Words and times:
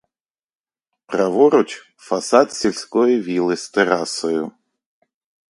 Праворуч— 1.05 1.79
фасад 2.07 2.53
сільської 2.53 3.21
вілли 3.21 3.57
з 3.57 3.69
терасою. 3.69 4.51